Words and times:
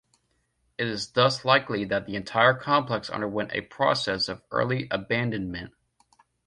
It 0.79 0.87
is 0.87 1.11
thus 1.11 1.45
likely 1.45 1.85
that 1.85 2.07
the 2.07 2.15
entire 2.15 2.55
complex 2.55 3.11
underwent 3.11 3.51
a 3.53 3.61
process 3.61 4.29
of 4.29 4.41
early 4.49 4.87
abandonment. 4.89 5.75